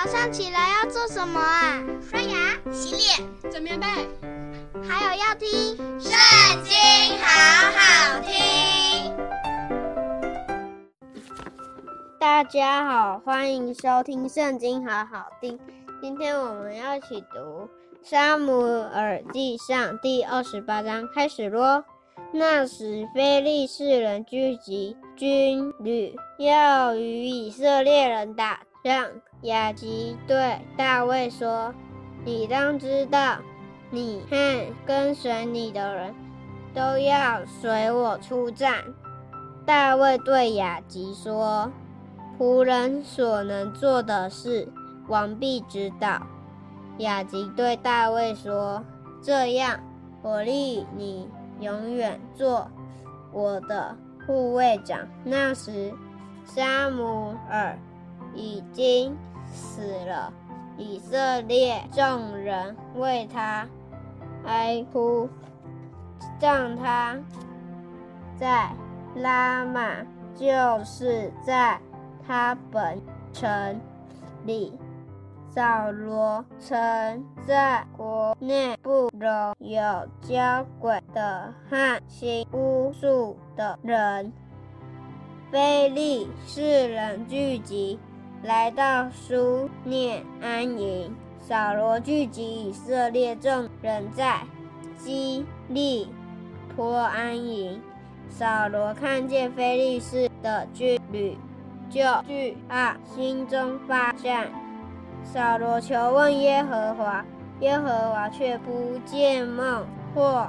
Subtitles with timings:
[0.00, 1.82] 早上起来要做什么啊？
[2.08, 3.86] 刷牙、洗脸、整棉被，
[4.88, 5.48] 还有要听
[6.00, 6.12] 《圣
[6.62, 6.72] 经》，
[7.20, 7.26] 好
[7.72, 9.12] 好听。
[12.16, 15.58] 大家好，欢迎收听《圣经》，好好听。
[16.00, 17.68] 今天我们要一起读
[18.08, 21.84] 《沙姆耳记上》第二十八章，开始咯。
[22.32, 29.06] 那时，非利士人聚集军旅，要与以色列人打让
[29.42, 31.74] 雅吉对大卫说
[32.24, 33.36] ：“你当知道，
[33.90, 36.14] 你和跟随你的人
[36.72, 38.82] 都要随我出战。”
[39.66, 41.70] 大卫对雅吉说
[42.40, 44.66] ：“仆人所能做的事，
[45.06, 46.26] 王必知道。”
[46.96, 48.82] 雅吉对大卫说
[49.20, 49.78] ：“这样，
[50.22, 51.28] 我立你。”
[51.60, 52.70] 永远做
[53.32, 53.94] 我的
[54.26, 55.06] 护卫长。
[55.24, 55.92] 那时，
[56.46, 57.78] 沙姆尔
[58.38, 59.16] 已经
[59.52, 60.32] 死了，
[60.76, 63.68] 以色列众人为他
[64.44, 65.28] 哀哭，
[66.38, 67.18] 葬他
[68.38, 68.70] 在
[69.16, 71.80] 拉玛，就是在
[72.24, 73.80] 他本城
[74.44, 74.72] 里。
[75.50, 79.82] 扫罗曾在国内不容有
[80.20, 84.32] 交鬼的和行巫术的人。
[85.50, 87.98] 非利士人聚集，
[88.42, 91.14] 来到苏念安营。
[91.40, 94.40] 扫罗聚集以色列众人在
[94.96, 96.08] 基利
[96.76, 97.80] 波安营。
[98.28, 101.36] 扫罗看见非利士的军旅，
[101.90, 104.48] 就惧怕，心中发战。
[105.24, 107.24] 扫罗求问耶和华，
[107.60, 110.46] 耶和华却不见梦或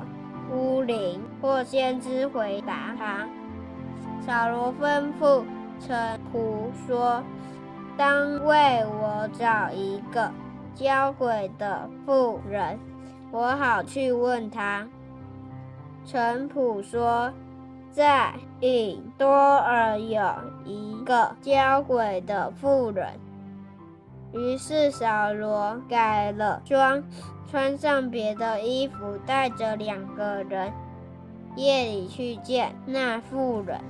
[0.51, 3.27] 巫灵或先知回答他。
[4.25, 5.43] 扫罗吩咐
[5.79, 7.23] 臣仆说
[7.99, 10.31] ：“当为我找一个
[10.73, 12.79] 交鬼的妇人，
[13.29, 14.87] 我好去问他。”
[16.07, 17.29] 陈普说
[17.91, 20.23] ：“在隐多尔有
[20.63, 23.05] 一个交鬼的妇人。”
[24.31, 27.03] 于是小罗改了装，
[27.51, 30.71] 穿上别的衣服，带着两个人，
[31.57, 33.81] 夜里去见那妇人。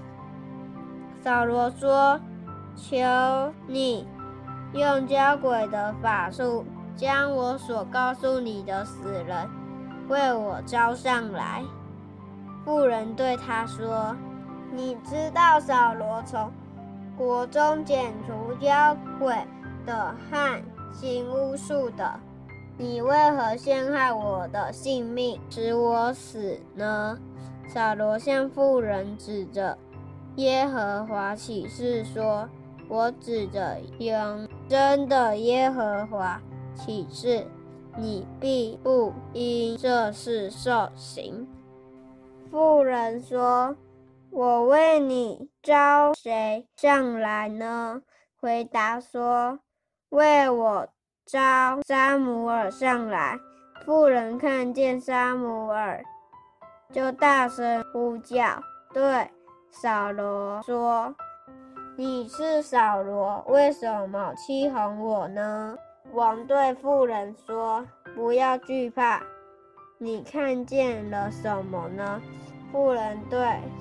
[1.24, 2.20] 小罗说
[2.80, 4.08] ：“求你
[4.74, 9.48] 用交鬼的法术，将我所告诉你的死人
[10.08, 11.64] 为我招上来。”
[12.66, 14.16] 妇人对他说
[14.74, 16.52] ：“你知道扫罗从
[17.18, 19.36] 国中剪除交鬼。”
[19.86, 20.62] 的和
[20.92, 22.20] 行巫术的，
[22.78, 27.18] 你为何陷害我的性命，使我死呢？
[27.68, 29.76] 扫罗向妇人指着
[30.36, 32.48] 耶和华起誓说
[32.90, 36.42] ：“我指着永真的耶和华
[36.76, 37.48] 起誓，
[37.96, 41.48] 你必不因这事受刑。”
[42.52, 43.78] 妇人说
[44.32, 48.02] ：“我为你招谁上来呢？”
[48.42, 49.60] 回答说。
[50.10, 50.88] 为我
[51.24, 51.40] 招
[51.86, 53.38] 撒母耳上来。
[53.86, 56.04] 妇人看见撒母耳，
[56.92, 58.60] 就大声呼叫，
[58.92, 59.30] 对
[59.70, 61.14] 扫罗说
[62.00, 65.78] ：“你是扫罗，为什么欺哄我呢？”
[66.16, 69.22] 王对妇人说：“不要惧怕，
[69.98, 72.22] 你看见了什么呢？”
[72.72, 73.38] 妇人对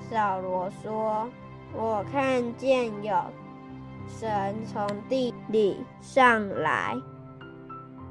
[0.09, 1.29] 扫罗说
[1.73, 3.15] ：“我看见有。”
[4.05, 6.97] 神从地里上来，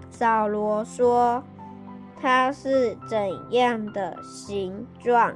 [0.08, 1.42] 扫罗说
[2.18, 5.34] ：“他是怎样的形状？”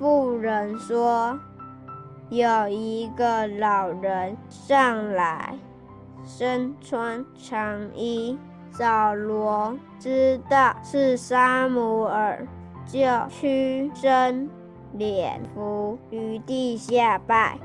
[0.00, 1.38] 妇人说
[2.28, 5.54] ：“有一个老人上来，
[6.24, 8.38] 身穿长衣。”
[8.70, 12.46] 扫罗知道是撒母耳，
[12.86, 14.48] 就屈身
[14.92, 17.58] 脸伏于地下拜。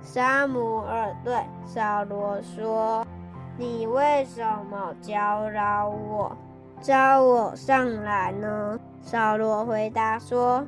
[0.00, 1.34] 撒母耳对
[1.64, 3.04] 扫罗说
[3.58, 6.36] ：“你为什么搅扰我，
[6.80, 10.64] 招我上来呢？”扫罗回答说：“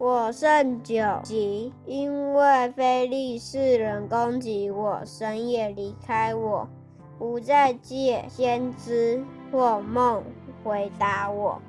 [0.00, 6.66] 我甚焦急，因为非利士人攻击我，神也离开我，
[7.18, 10.24] 不再借先知或梦
[10.64, 11.60] 回答我。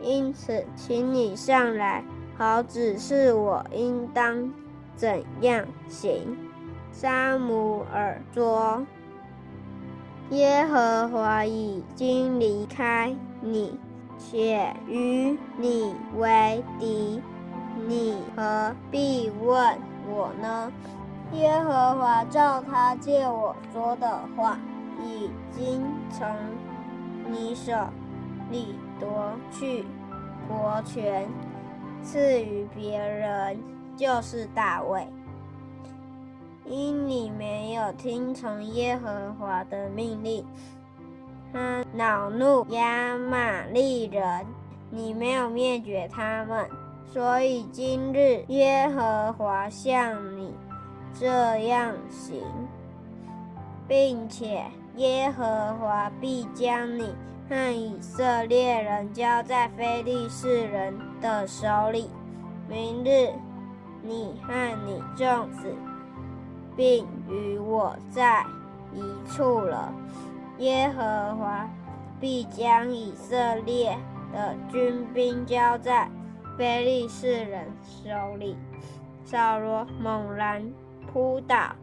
[0.00, 2.04] 因此，请你上来，
[2.38, 4.48] 好指示我应当。”
[4.94, 6.38] 怎样行？
[6.92, 8.86] 撒母耳说
[10.30, 13.76] ：“耶和华已经离开你，
[14.16, 17.20] 且与你为敌，
[17.86, 19.78] 你何必问
[20.08, 20.72] 我呢？”
[21.32, 24.58] 耶和华照他借我说的话，
[25.02, 26.26] 已经从
[27.28, 27.72] 你手
[28.50, 29.84] 里夺去
[30.48, 31.28] 国权，
[32.02, 33.58] 赐予别人，
[33.96, 35.06] 就是大卫。
[36.64, 40.44] 因你没有听从耶和华的命令，
[41.52, 44.46] 他恼怒亚玛利人，
[44.90, 46.68] 你没有灭绝他们，
[47.12, 50.52] 所以今日耶和华向你
[51.18, 51.28] 这
[51.66, 52.42] 样行，
[53.88, 54.64] 并且
[54.96, 57.14] 耶和华必将你
[57.48, 62.10] 和以色列人交在非利士人的手里。
[62.68, 63.32] 明日
[64.02, 64.52] 你和
[64.86, 65.74] 你众子。
[66.76, 68.44] 并与我在
[68.92, 69.00] 一
[69.32, 69.90] 处了。
[70.58, 71.66] 耶和华
[72.20, 73.96] 必将以色列
[74.32, 76.06] 的军兵交在
[76.56, 78.56] 非利士人手里。
[79.24, 80.72] 扫罗猛然
[81.12, 81.74] 扑倒，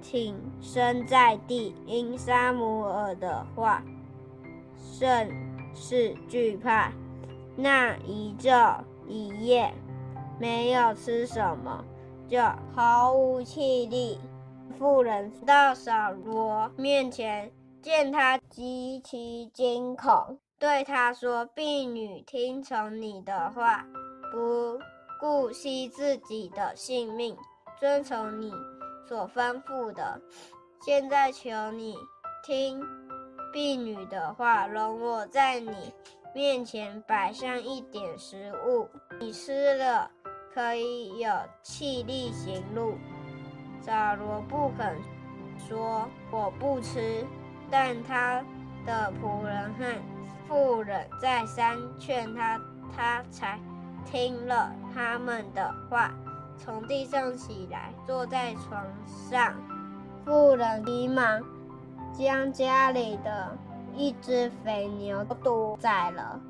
[0.00, 3.82] 挺身在地，因撒母耳的话
[4.76, 5.30] 甚
[5.74, 6.90] 是惧怕。
[7.54, 9.72] 那一昼一夜
[10.38, 11.84] 没有吃什么，
[12.28, 12.38] 就
[12.74, 14.18] 毫无气力。
[14.78, 17.50] 妇人到扫罗面前，
[17.80, 23.86] 见他极其惊恐，对他说：“婢女听从你的话，
[24.30, 24.78] 不
[25.18, 27.36] 顾惜自己的性命，
[27.78, 28.52] 遵从你
[29.08, 30.20] 所吩咐的。
[30.84, 31.96] 现在求你
[32.44, 32.80] 听
[33.52, 35.92] 婢女的话，容我在你
[36.34, 38.88] 面前摆上一点食物，
[39.18, 40.10] 你吃了
[40.54, 41.30] 可以有
[41.62, 42.94] 气力行路。”
[43.80, 44.96] 扫罗不肯
[45.58, 47.24] 说我不吃，
[47.70, 48.44] 但他
[48.84, 49.84] 的仆人和
[50.48, 52.60] 妇人再三劝他，
[52.96, 53.58] 他才
[54.06, 56.10] 听了他们的话，
[56.56, 59.54] 从地上起来，坐在床上。
[60.24, 61.42] 妇人急忙
[62.12, 63.56] 将家里的
[63.94, 66.40] 一只肥牛都宰了，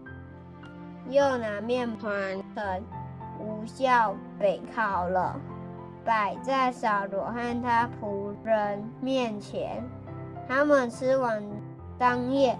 [1.09, 2.81] 又拿面团和
[3.41, 5.35] 无酵饼烤了。
[6.05, 9.83] 摆在扫罗和他仆人面前，
[10.47, 11.43] 他们吃完
[11.99, 12.57] 当夜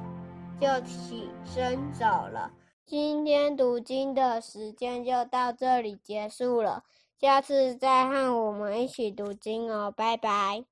[0.59, 2.51] 就起身走了。
[2.87, 6.85] 今天读经的时间就到这里结束了，
[7.19, 10.65] 下次再和我们一起读经哦，拜拜。